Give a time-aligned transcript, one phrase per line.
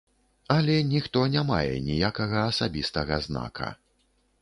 [0.55, 3.73] Але ніхто не мае ніякага асабістага знака.